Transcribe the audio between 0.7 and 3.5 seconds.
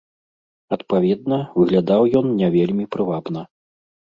Адпаведна, выглядаў ён не вельмі прывабна.